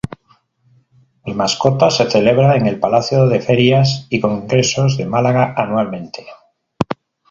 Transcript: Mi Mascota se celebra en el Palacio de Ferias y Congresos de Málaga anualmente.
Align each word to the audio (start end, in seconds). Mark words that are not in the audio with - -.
Mi 1.25 1.35
Mascota 1.35 1.91
se 1.91 2.09
celebra 2.09 2.55
en 2.55 2.65
el 2.65 2.79
Palacio 2.79 3.27
de 3.27 3.39
Ferias 3.39 4.07
y 4.09 4.19
Congresos 4.19 4.97
de 4.97 5.05
Málaga 5.05 5.53
anualmente. 5.55 6.25